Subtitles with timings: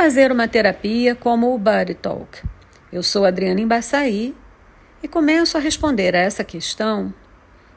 [0.00, 2.42] fazer uma terapia como o Body Talk?
[2.90, 4.34] Eu sou Adriana Embaçaí
[5.02, 7.12] e começo a responder a essa questão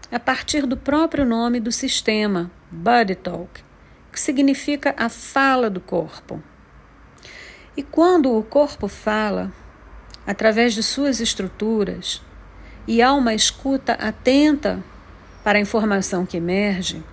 [0.10, 3.62] a partir do próprio nome do sistema, Body Talk,
[4.10, 6.42] que significa a fala do corpo.
[7.76, 9.52] E quando o corpo fala,
[10.26, 12.22] através de suas estruturas,
[12.88, 14.82] e há uma escuta atenta
[15.44, 17.04] para a informação que emerge,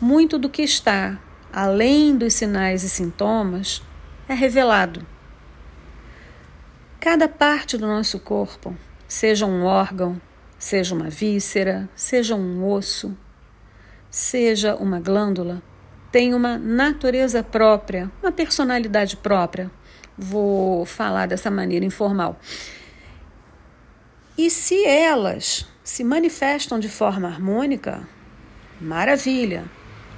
[0.00, 1.18] muito do que está
[1.52, 3.82] além dos sinais e sintomas
[4.28, 5.06] é revelado.
[7.00, 8.76] Cada parte do nosso corpo,
[9.06, 10.20] seja um órgão,
[10.58, 13.16] seja uma víscera, seja um osso,
[14.10, 15.62] seja uma glândula,
[16.10, 19.70] tem uma natureza própria, uma personalidade própria.
[20.16, 22.40] Vou falar dessa maneira informal.
[24.36, 28.08] E se elas se manifestam de forma harmônica,
[28.80, 29.64] maravilha.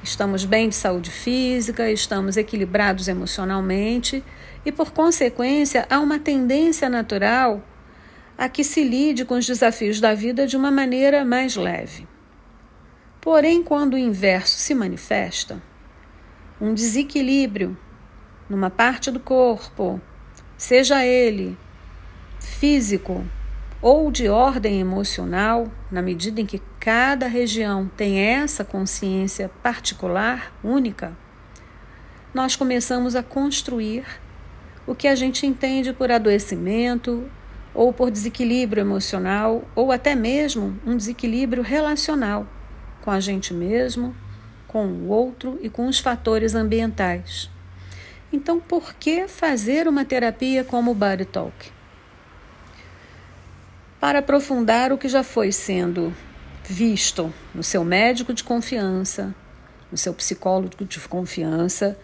[0.02, 4.24] Estamos bem de saúde física, estamos equilibrados emocionalmente
[4.65, 7.63] e, por consequência, há uma tendência natural
[8.37, 12.07] a que se lide com os desafios da vida de uma maneira mais leve.
[13.21, 15.60] Porém, quando o inverso se manifesta,
[16.60, 17.76] um desequilíbrio
[18.49, 20.01] numa parte do corpo,
[20.57, 21.59] seja ele
[22.38, 23.24] físico,
[23.80, 31.16] ou de ordem emocional, na medida em que cada região tem essa consciência particular, única,
[32.35, 34.04] nós começamos a construir
[34.87, 37.29] o que a gente entende por adoecimento
[37.74, 42.46] ou por desequilíbrio emocional ou até mesmo um desequilíbrio relacional
[43.02, 44.15] com a gente mesmo,
[44.66, 47.51] com o outro e com os fatores ambientais.
[48.32, 51.77] Então, por que fazer uma terapia como o Body Talk?
[54.01, 56.15] Para aprofundar o que já foi sendo
[56.65, 59.35] visto no seu médico de confiança,
[59.91, 61.99] no seu psicólogo de confiança.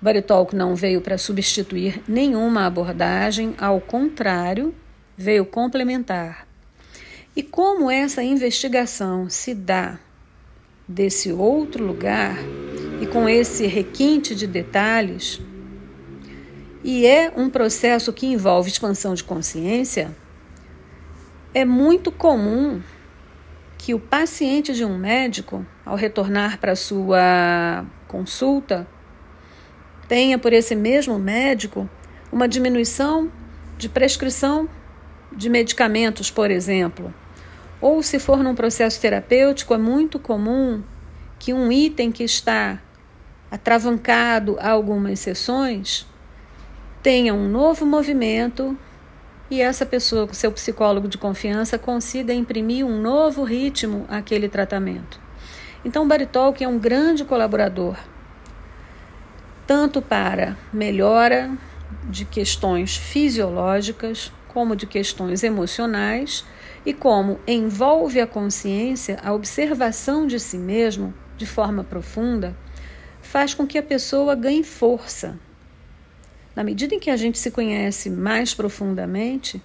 [0.00, 4.74] Baritalk não veio para substituir nenhuma abordagem, ao contrário,
[5.16, 6.46] veio complementar.
[7.34, 9.98] E como essa investigação se dá
[10.88, 12.36] desse outro lugar
[13.00, 15.40] e com esse requinte de detalhes,
[16.84, 20.14] e é um processo que envolve expansão de consciência,
[21.56, 22.82] é muito comum
[23.78, 28.86] que o paciente de um médico, ao retornar para sua consulta,
[30.06, 31.88] tenha por esse mesmo médico
[32.30, 33.32] uma diminuição
[33.78, 34.68] de prescrição
[35.34, 37.14] de medicamentos, por exemplo.
[37.80, 40.82] Ou se for num processo terapêutico, é muito comum
[41.38, 42.82] que um item que está
[43.50, 46.06] atravancado a algumas sessões
[47.02, 48.76] tenha um novo movimento
[49.50, 55.20] e essa pessoa, seu psicólogo de confiança, consiga imprimir um novo ritmo àquele tratamento.
[55.84, 57.96] Então, o Baritalk é um grande colaborador,
[59.66, 61.56] tanto para melhora
[62.10, 66.44] de questões fisiológicas, como de questões emocionais,
[66.84, 72.56] e como envolve a consciência, a observação de si mesmo de forma profunda,
[73.20, 75.38] faz com que a pessoa ganhe força
[76.56, 79.62] na medida em que a gente se conhece mais profundamente,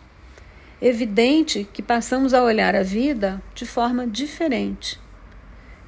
[0.81, 4.99] evidente que passamos a olhar a vida de forma diferente,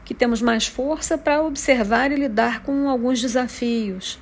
[0.06, 4.18] que temos mais força para observar e lidar com alguns desafios,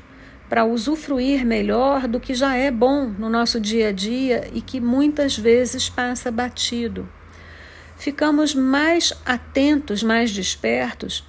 [0.50, 4.82] para usufruir melhor do que já é bom no nosso dia a dia e que
[4.82, 7.08] muitas vezes passa batido.
[7.96, 11.24] Ficamos mais atentos, mais despertos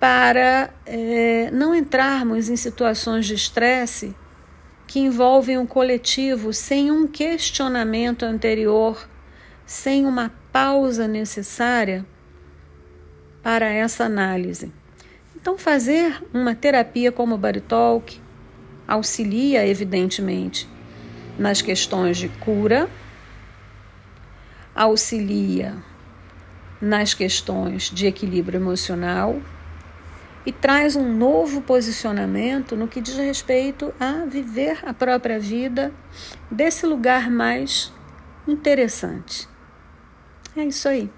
[0.00, 4.14] para é, não entrarmos em situações de estresse
[4.88, 9.06] que envolvem um coletivo sem um questionamento anterior,
[9.66, 12.06] sem uma pausa necessária
[13.42, 14.72] para essa análise.
[15.36, 18.18] Então, fazer uma terapia como o Body Talk
[18.88, 20.66] auxilia, evidentemente,
[21.38, 22.88] nas questões de cura,
[24.74, 25.76] auxilia
[26.80, 29.38] nas questões de equilíbrio emocional
[30.48, 35.92] e traz um novo posicionamento no que diz respeito a viver a própria vida
[36.50, 37.92] desse lugar mais
[38.46, 39.46] interessante.
[40.56, 41.10] É isso aí.